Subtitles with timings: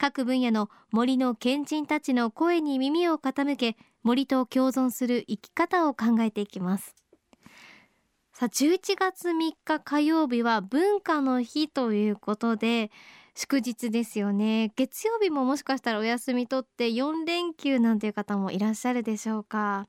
[0.00, 6.96] 各分野の森の賢人たちの声に耳を傾け森と共存する生き方を考えていきます。
[8.32, 12.90] さあ11月3日火曜日は文化の日ということで
[13.34, 14.72] 祝日ですよね。
[14.74, 19.86] 月曜日ももしかしたらお休み取って4連休なんていう方もいらっしゃるでしょうか。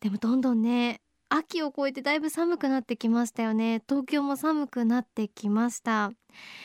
[0.00, 3.82] でもどんどんね秋を越えてだいぶ寒くなってきましたよね。
[3.88, 6.12] 東京も寒くなってきました。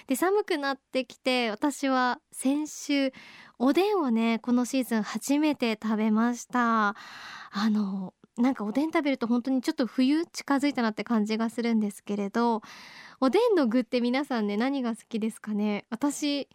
[0.08, 3.14] で寒くなってきて私は先週
[3.58, 6.90] おでんをねこのシーズン初めて食べました。
[6.90, 6.96] あ
[7.70, 12.62] のなんかおでん食べると本当にちょっと冬近づいたなって感じがするんですけれど
[13.22, 15.86] おでんの具って皆さんね何が好きですかね？
[15.90, 16.50] 私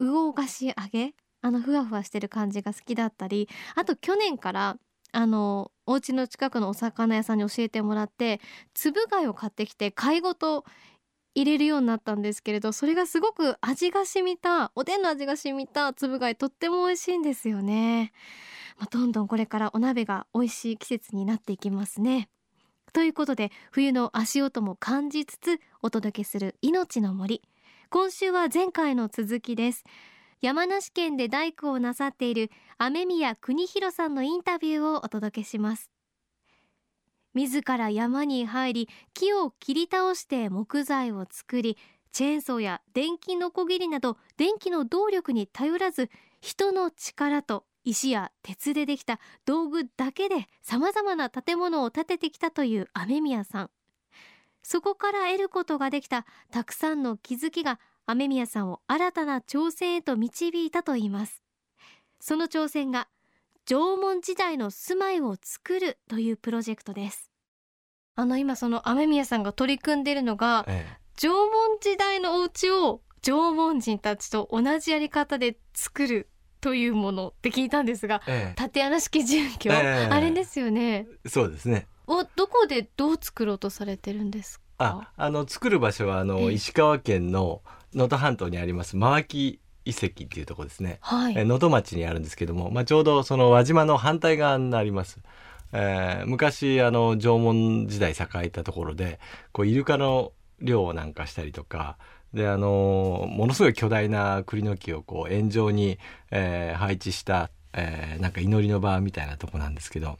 [0.00, 1.14] 魚菓子揚げ？
[1.42, 4.78] あのふわふわしてる感じが好きだったりあと去年から
[5.12, 8.40] あのお家の近くのお魚屋さんに教えてもらって
[8.74, 10.64] 粒貝を買ってきて貝ごと
[11.34, 18.12] 入れるようになったんですけれどそれがすごく味が染みたおでんの味が染みた粒貝とっても美味しいんですよね、
[18.78, 22.28] まあ、どんどんこれからお鍋が美味しい季節になっていきますね。
[22.92, 27.40] ということで冬の足音も感じつつお届けする命の森。
[27.88, 29.84] 今週は前回の続きです。
[30.42, 35.92] 山梨県で大工をなさっている雨宮邦弘さんのインタビューをお届けします。
[37.32, 41.78] 自ら山に入り木を切り倒して木材を作り
[42.10, 46.10] チェーンソーや電気のこぎりなど電気の動力に頼らず
[46.40, 53.70] 人の力と石や鉄でできた道具だけで様々な建物を建ててきたという雨宮さん。
[54.64, 61.42] そこから得ることができたたくさんの気づきが雨宮さんを新たな挑戦へと導いたといいます。
[62.20, 63.08] その挑戦が
[63.64, 67.30] 縄文時代の住まいを作るというプロジェクトです。
[68.14, 76.28] あの今その雨宮さんが取り組んでいるのが、ええ、縄文時代のお家を縄文人たちと同じやり方で作る
[76.60, 81.06] というものって聞いたんですが、ええ、縦穴式住居、え、あれですよね。
[81.26, 81.86] そうですね。
[82.06, 84.64] おどこでどう作ろうとされてるんですか？
[84.78, 87.62] ああの作る場所はあの、石川県の
[87.94, 95.18] 能登半島にあります真脇遺跡っていうところですね能登、はい、町にあるんですけども、まあ、ちょうどその輪島の反対側になります。
[95.72, 98.14] えー、昔あの縄文時代栄
[98.44, 99.18] えたところで
[99.52, 101.96] こうイルカの漁なんかしたりとか
[102.34, 105.98] であのものすごい巨大な栗の木をこう円状に、
[106.30, 110.18] えー、配置した、えー、なんか祈りの場みたいなとこなんですけど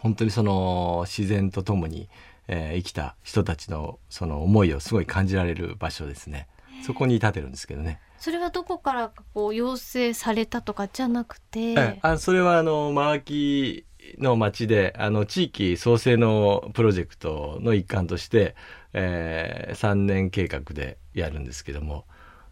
[0.00, 2.08] 本当にその自然とともに、
[2.48, 6.48] えー、生きた人たちのその思いをすごい感じられる場所ですね。
[6.84, 8.00] そこに立てるんですけどね。
[8.18, 13.84] それはどこからこう要請されたとかじゃなくて、あそれはあの真脇
[14.18, 18.54] の町であの地域創生のプロジェクトの一環として、
[18.92, 22.04] えー、3年計画でやるんですけども、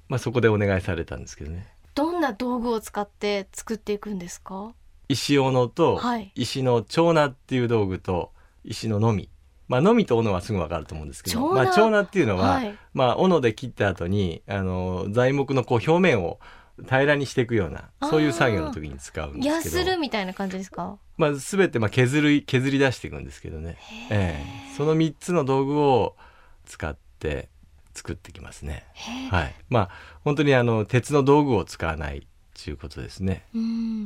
[0.08, 1.66] まあ、そこでお願いされたんですけどね。
[1.94, 4.72] どんな道具を使って作っていくんですか？
[5.08, 6.00] 石斧と
[6.34, 8.32] 石の蝶菜っていう道具と
[8.64, 9.28] 石ののみ
[9.68, 16.40] まあ、のみと斧はすぐ分かると思うんですけど、まあ、長菜っていうのは、はい、まあ、斧で切った後にあの材木のこう表面を
[16.84, 19.54] 平らにしていくようなそういう作業の時に使うんですけど。
[19.54, 23.78] やするみたいな感じですか、まあ、全てまあ削る削り出していくんですけどね、
[24.10, 24.42] え
[24.72, 26.16] え、その3つの道具を
[26.64, 27.48] 使って
[27.94, 28.84] 作ってきますね。
[29.30, 29.90] はい、まあ
[30.24, 32.26] 本当にあの鉄の道具を使わない
[32.62, 33.44] ということですね。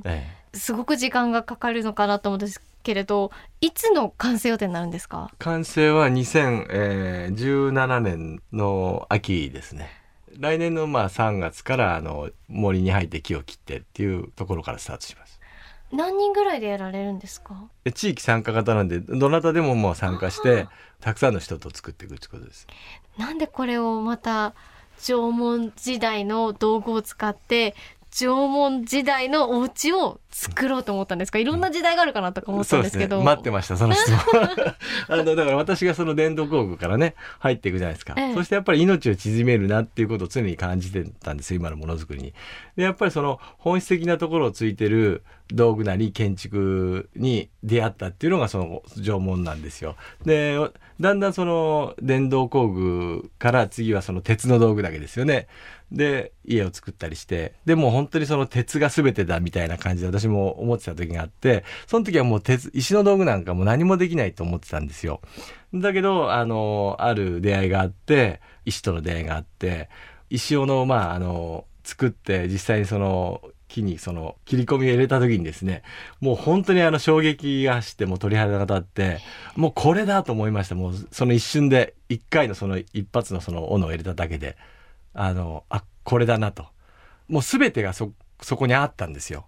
[0.05, 5.33] ええ、すごく時間がかかるのかなと思うんですけれどいつの完成予定になるんですか？
[5.41, 9.91] 完成は2017年の秋ですね。
[10.39, 15.41] 来年のまあ3月からあの森に入って木を切ってっていうところからスタートします。
[15.91, 17.69] 何人ぐらいでやられるんですか？
[17.93, 20.69] 地域参加型なんでどなたでももう参加して
[21.01, 22.69] たくさんの人と作っていくってことです。
[23.19, 24.55] なんでこれをまた
[24.99, 27.75] 縄文時代の道具を使って
[28.19, 31.39] 縄文時代のお家を作ろうと思ったんですか？
[31.39, 34.19] いろんな時代があるかなとか思ったんですけど、ね、待ってましたその質問。
[35.09, 42.33] あのだから私がその伝統工具からね入っていくじゃないですか、ええ、そしてやっぱり命を縮めるなっていうことを常に感じてたんですよ今のものづくりに。
[42.77, 49.97] でやっぱりその本質的なところをついてる道具なり建築に出会ったっていうのがその縄文なんですよ。
[50.25, 50.59] で
[51.01, 55.47] だんだんその電動工具から次はその鉄の道具だけですよね。
[55.93, 65.21] で家を作ったりしてでも本当にその鉄が全てだみたいな感じで私も思ってた時があってその時はもう鉄石の道具なんかも何もできないと思ってたんですよ。
[65.73, 69.89] だけどあのある出会いがあって石との出会いがあって
[70.29, 73.41] 石尾のまああの作って実際にその
[73.77, 75.83] 木にその切り込みを入れた時にですね
[76.21, 79.19] もう本当にあの衝撃が走ってもう鳥肌が立って
[79.55, 80.75] もうこれだと思いました。
[80.75, 84.57] もうその一瞬で一回のその一発のその斧を入れただけで
[85.15, 86.67] あのあこれだなと。
[87.29, 89.47] もう全てがそそこにあったんですよ。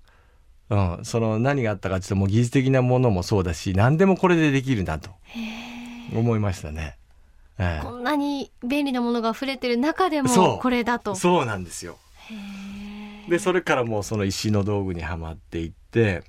[0.70, 5.08] うん、その何があったかちょっともう技術的なものもそうだし何でもこれでできるなと
[6.14, 6.98] 思いましたね。
[7.58, 11.14] えこんなに便利なものが溢れてる中でもこれだと。
[11.14, 11.96] そうなんですよ
[13.28, 16.24] でそれからもうその石の道具にはまっていって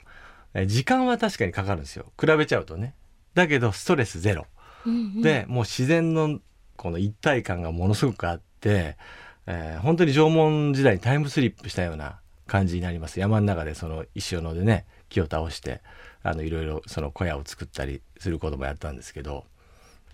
[0.65, 2.11] 時間は確かにかかるんですよ。
[2.19, 2.95] 比べちゃうとね。
[3.33, 4.47] だけどストレスゼロ、
[4.85, 6.39] うんうん、でもう自然の
[6.75, 8.97] この一体感がものすごくあって、
[9.45, 13.19] えー、本当に縄文時代にタイムスリップしたような感じになります。
[13.19, 15.81] 山の中でその石斧でね木を倒して
[16.23, 19.45] あのいろいろその小屋を作ったりすることもやったんですけど。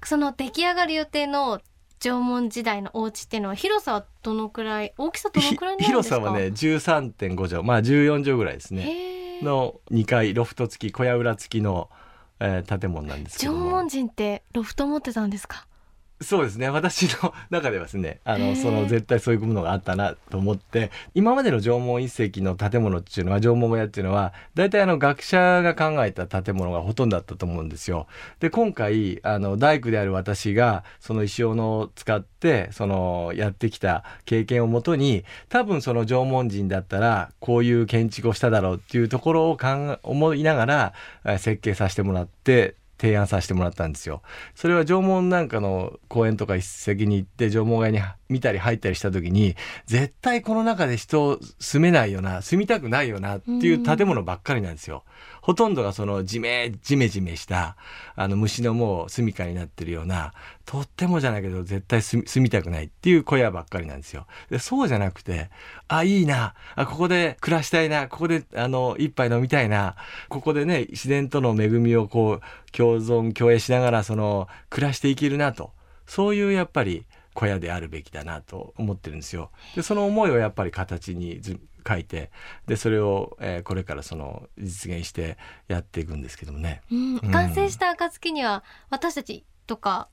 [0.03, 1.61] その出来上がる予定の
[1.99, 7.63] 縄文時代のお家っていうのは広さはどのくらい大きさどのくらい 広さはね13.5畳。
[7.63, 9.41] まあ14畳ぐらいですね。
[9.41, 11.89] の2階ロフト付き小屋裏付きの、
[12.39, 15.65] えー、建物なんですけど縄文人ってロフト持ってたんですか？
[16.21, 28.07] そうですね私の中ではですねあのその絶対そういうものがあったなと思って今までの縄文遺跡の建物っていうのは縄文小屋っていうのは大体あの学者が考えた建物がほとんどだったと思うんですよ。
[28.39, 40.93] で今回あの大工である私がその石斧を使ってそのやってきた経験をもとに多分その縄文人だったらこういう建築をしただろうっていうところを考思いながら
[41.39, 44.21] 設計させてもらって提案させてもらったんですよ。
[44.55, 47.99] それは縄文なんかの公園とか一石に行って縄文街に
[48.29, 49.55] 見たり入ったりした時に
[49.85, 55.03] 絶対この中で人住めないよな住みたくないよなっていう建物ばっかりなんですよ。
[55.41, 57.75] ほとんどがそのじめじめじめした
[58.15, 60.33] あの虫のもう住処になってるような
[60.65, 64.25] とってもじゃないけど絶対住みたくないっていう小屋ばっかりなんですよ。
[64.49, 65.51] でそうじゃなくて
[65.87, 69.95] あいいなあここで暮らしたいなここであの一杯飲みたいな
[70.29, 75.73] ここでね自然との恵みをこう共存共栄しながらその暮らしていけるなと
[76.07, 79.51] そういうやっぱり小屋であるべきだなと思ってるんですよ。
[79.75, 81.41] でその思いをやっぱり形に
[81.87, 82.31] 書いて
[82.65, 85.37] でそれを、えー、これからその実現して
[85.67, 86.81] やっていくんですけどもね。
[86.91, 90.09] うん、完成した暁には私たちとか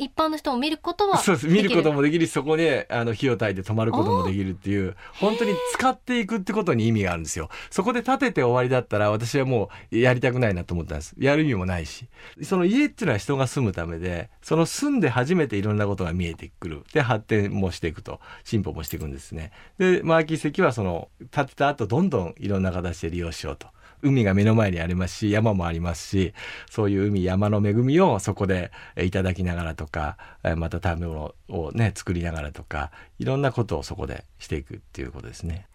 [0.00, 1.46] 一般の人も見ることはそうです。
[1.46, 2.26] 見ることもできる。
[2.26, 7.50] しそこであの火を焚いて止まることもできるっていう本当に使っていくってことに意味があるんですよ。
[7.70, 11.14] そこで建てて終わりだったら私はもうやりたくないなと思ったんです。
[11.18, 12.06] やる意味もないし。
[12.42, 16.82] その家っていうのは人が住むためでその住んで初めていろんなことが見えてくる。
[16.94, 18.20] で発展もしていくと。
[18.44, 19.52] 進歩もしていくんですね。
[19.78, 23.68] でマーキー石はその建てた後どんどんいろんな形で利用しようと
[24.02, 26.34] 海が目の前にありますし山もありますし
[26.70, 30.16] そういう海山の恵みをそこでいただきながらとか
[30.56, 35.66] また食べ物をね作りながらとかいろんなことをそこでしていくっていうことですね。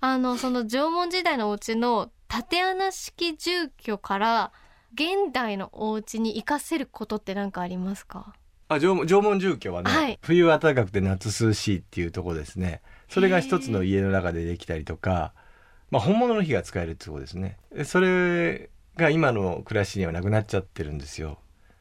[0.00, 4.52] あのその縄文時代のお家の縦穴式住居から
[4.94, 8.34] 現代のお家に生かせることって何かありますか？
[8.68, 12.80] あ縄縄文住居はね、はい、冬暖かくて夏涼しいっていうとこですね。
[13.08, 15.32] それが一つの家の中でできたりとか
[15.90, 17.58] まあ、本物の火が使えるってことですね。
[17.84, 21.38] それが今の暮らしにはなくなっちゃってるんですよ。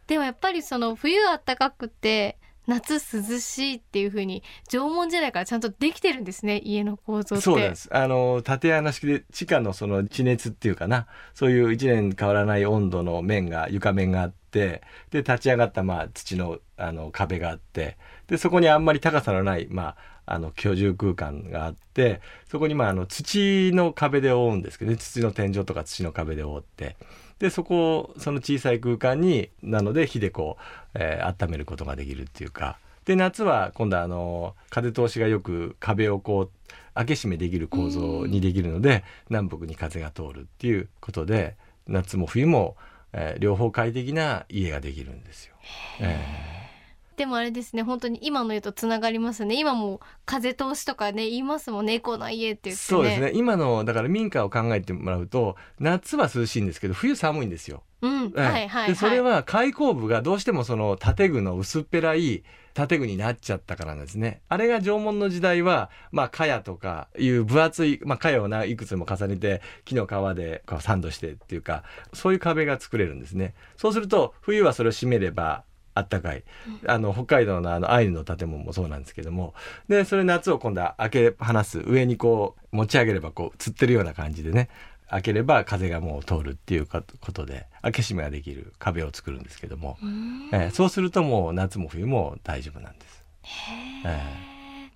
[0.08, 2.40] でもやっぱりその冬あったかくて
[2.70, 6.60] 夏涼しいっていう風に縄文時代からちゃんとできてるんですね。
[6.64, 7.44] 家の構造って。
[7.44, 7.90] そうです。
[7.92, 11.08] あの縦穴式で地下のその地熱っていうかな。
[11.34, 17.98] そういう1年変わらない温度の面が床面があってで立ち上がったまあ土のあの壁があって。
[18.28, 19.96] でそこにあんまり高さのないまあ
[20.32, 22.22] あの居住空間があって
[22.52, 24.98] そこにまああの土の壁で覆うんですけどね。
[24.98, 26.96] 土の天井とか土の壁で覆って。
[27.40, 32.78] でそこをその小さい空間になので火でこう、えー、温めることができるっていうか。
[33.06, 36.50] で夏は今度はあの風通しがよく壁をこう
[36.94, 41.56] 開け閉めできる構造にできるので、南北に風が通るっていうことで
[41.88, 42.76] 夏も冬も、
[43.14, 45.56] えー、両方快適な家ができるんですよ。
[46.02, 46.59] えー。
[47.20, 49.60] でもあれですね本当に今の言うとつながりますね。
[49.60, 51.96] 今も風通しとかね言いますもんね。
[51.96, 53.32] エコな家って言って、ね、そうですね。
[53.36, 57.84] 今のだから民家を考えてもらうと夏は涼しいんですけど冬寒いんですよ。
[58.02, 58.32] うん。
[58.32, 64.42] はいはい、でそれは開口部がどうしてもその建具の薄っぺらい建具になっちゃったからなんですね。
[64.48, 71.84] あれが縄文の時代は、まあ、茅とかいう分厚い、まあ、茅をないくつも重ねて木の皮でこうサンドしてっていうか
[72.14, 73.56] そういう壁が作れるんですね。
[73.76, 75.66] そうすると冬はそれを閉めれば
[75.96, 76.44] あったかい。
[76.88, 79.54] あの北海道のあのアイヌの建物もそうなんですけども。
[79.88, 84.70] でそれ夏を今度は開け放す上にこう持ち上げればこうつってるような感じでね。
[85.10, 89.98] 開ければ風がもう通るっていうことで開け閉めができる壁を作るんですけども、
[90.54, 93.26] えー、そうするともう夏も冬も大丈夫なんです。
[94.06, 94.90] え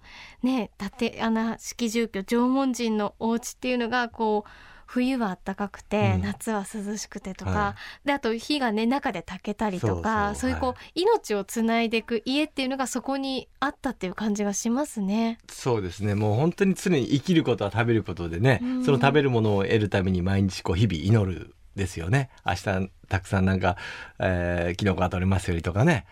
[0.43, 4.49] ー、ね縦穴式住居縄文人のお家っていうのがこう
[4.93, 10.53] 冬は暖かくて、うん、夏は涼しくてとか、はい、であと火がね中で炊けたりとかそうい。
[10.53, 15.39] うこう、はい、命をつないでいく家っていうのがそこにあったっていう感じがしますね。
[15.49, 16.13] そうですね。
[16.13, 22.29] もう本当に常に生きることは食べることでね、うん、その食べるものを得るために毎日こう日々祈るですよね。
[22.45, 23.77] 明日たくさんなんか、
[24.19, 26.05] えー、キノコが取れますようにとかね。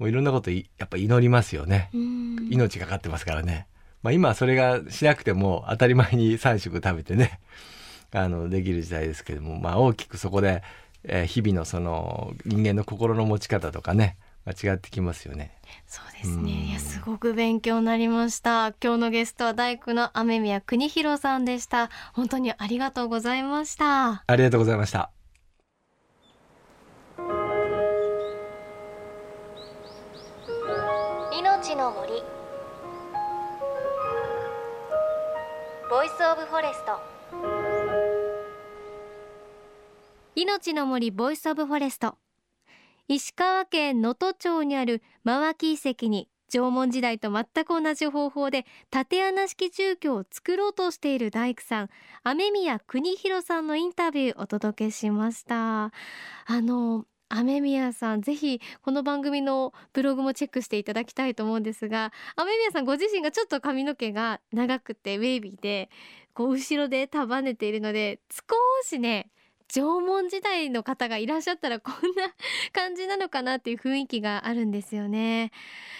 [0.00, 3.68] もういろんなことやっぱ祈りますよね、命かかってますからね。
[4.02, 7.40] まあ、今はそれがしなくても当たり前に3食食べてね
[8.14, 10.62] あのできる時代ですけども、まあ、大きくそこで、
[11.02, 14.16] えー、日々のその人間の心の持ち方とかね
[14.46, 15.52] 違ってきますよね。
[15.86, 16.50] そうですね。
[16.68, 18.74] いやすごく勉強になりました。
[18.82, 21.90] 今日のゲストは大工の雨宮邦弘さんでした。
[22.12, 24.22] 本当にありがとうございました。
[24.26, 25.10] ありがとうございました。
[31.32, 32.22] 命の森
[35.90, 37.13] Voice of Forest
[40.36, 42.16] 命の森 Voice of Forest。
[43.06, 51.88] 石川県能登町にある真脇遺跡に縄文時代と全く同じ方法で竪穴式住居を作ろうとしている大工さん
[52.24, 55.84] 雨宮邦弘さんのインタビューお届けしました。
[55.84, 55.92] あ
[56.48, 65.90] の雨宮さんぜひこの番組のブログもチェックしていただきたいと思うんですが雨宮さんご自身がちょっと髪の毛が長くてウェービーで
[66.32, 69.30] こう後ろで束ねているので少しね
[69.68, 72.34] 縄文時代の方がいらっしゃったら こんな
[72.72, 75.52] 感じなのかなっていう雰囲気があるんですよね。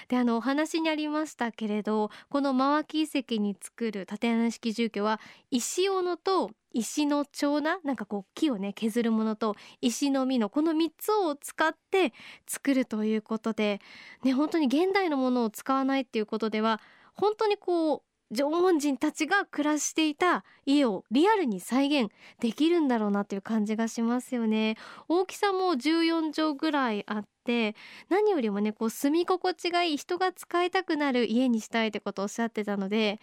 [0.08, 12.12] であのお話にありましたけれどこの真脇遺跡に作る縦穴式住居は石斧と石の蝶ななんかこう木をね削るものと石の実のこの3つを使って
[12.46, 13.80] 作るということで
[14.22, 16.80] ね本当に現代のものを使わないっていうことでは
[17.14, 18.02] 本当にこう
[18.34, 22.10] 縄文人たちが暮らしていた家をリアルに再現
[22.40, 24.76] できるんだろうなという感じがしますよね。
[25.08, 27.76] 大きさも14畳ぐらいあって
[28.08, 33.20] 何よりもねこう住み心地がいい人が使いたくなる家にしたいってことをおっしゃってたので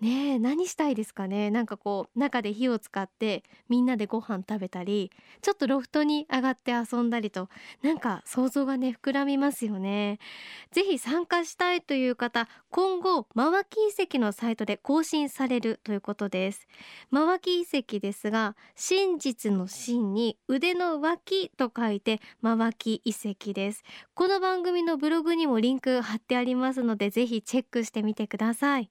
[0.00, 1.50] ねえ何したいですかね。
[1.50, 5.10] なんかこう中で火を使ってみんなでご飯食べたり
[5.40, 7.48] ちょっとロフトに上がって遊んだりと
[7.82, 10.18] なんか想像がね膨らみますよね。
[10.70, 16.68] ぜひ参加したいという方今後真脇遺跡のサイトで更新されるということです。
[17.10, 23.82] 真脇遺跡ですが真実の真に腕の脇と書いて真脇遺跡です。
[24.14, 28.90] この番組のブログにもリンク貼ってありますのでぜひチェックしてみてください。